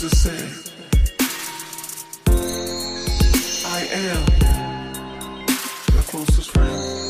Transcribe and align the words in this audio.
Jesus 0.00 0.22
said, 0.22 0.48
I 3.66 3.80
am 3.90 4.24
your 5.92 6.02
closest 6.04 6.52
friend. 6.52 7.07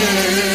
Yeah. 0.00 0.49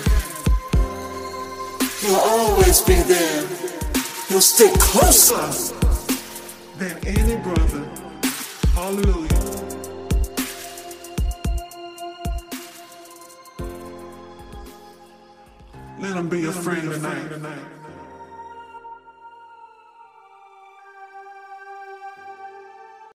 He'll 2.02 2.16
always 2.16 2.82
be 2.82 2.94
there. 2.94 3.46
He'll 4.28 4.42
stick 4.42 4.74
closer 4.74 5.48
than 6.78 6.98
any 7.06 7.36
brother. 7.36 8.05
Hallelujah. 8.86 9.28
Let 15.98 16.14
them 16.14 16.28
be 16.28 16.44
a 16.44 16.52
friend 16.52 16.92
tonight. 16.92 17.85